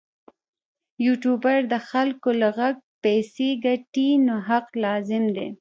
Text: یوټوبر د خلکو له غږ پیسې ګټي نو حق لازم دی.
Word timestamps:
یوټوبر 1.05 1.57
د 1.71 1.73
خلکو 1.89 2.29
له 2.41 2.49
غږ 2.57 2.75
پیسې 3.03 3.49
ګټي 3.65 4.09
نو 4.25 4.35
حق 4.47 4.67
لازم 4.85 5.23
دی. 5.35 5.47